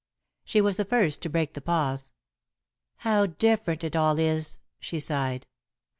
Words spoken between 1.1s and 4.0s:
to break the pause. "How different it